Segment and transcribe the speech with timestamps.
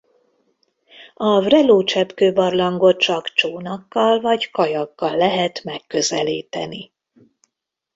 [1.13, 6.91] A Vrelo-cseppkőbarlangot csak csónakkal vagy kajakkal lehet megközelíteni.